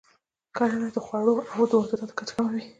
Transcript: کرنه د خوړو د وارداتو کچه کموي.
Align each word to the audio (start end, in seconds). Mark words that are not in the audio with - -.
کرنه 0.55 0.87
د 0.95 0.97
خوړو 1.05 1.33
د 1.69 1.73
وارداتو 1.79 2.15
کچه 2.17 2.33
کموي. 2.35 2.63